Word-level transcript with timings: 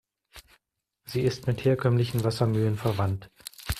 Sie 1.05 1.21
ist 1.21 1.45
mit 1.45 1.63
herkömmlichen 1.63 2.23
Wassermühlen 2.23 2.75
verwandt. 2.75 3.29